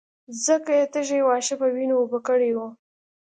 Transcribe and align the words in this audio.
ځکه 0.45 0.71
يې 0.79 0.85
تږي 0.93 1.19
واښه 1.23 1.55
په 1.61 1.67
وينو 1.75 1.95
اوبه 2.01 2.19
کړي 2.27 2.51
وو. 2.53 2.67